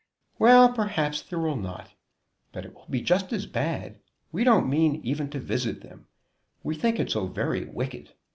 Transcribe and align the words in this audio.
"Well, 0.39 0.73
perhaps 0.73 1.21
there 1.21 1.37
will 1.37 1.55
not. 1.57 1.91
But 2.51 2.65
it 2.65 2.73
will 2.73 2.87
be 2.89 3.01
just 3.03 3.31
as 3.31 3.45
bad. 3.45 3.99
We 4.31 4.43
don't 4.43 4.67
mean 4.67 4.99
even 5.03 5.29
to 5.29 5.39
visit 5.39 5.81
them; 5.81 6.07
we 6.63 6.73
think 6.73 6.99
it 6.99 7.11
so 7.11 7.27
very 7.27 7.65
wicked. 7.65 8.09